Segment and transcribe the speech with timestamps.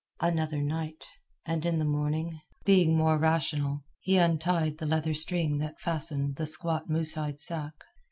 [0.19, 1.05] Another night;
[1.45, 6.47] and in the morning, being more rational, he untied the leather string that fastened the
[6.47, 7.73] squat moose hide sack.